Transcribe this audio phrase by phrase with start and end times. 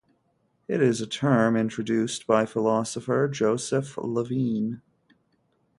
[0.67, 4.81] It is a term introduced by philosopher Joseph Levine.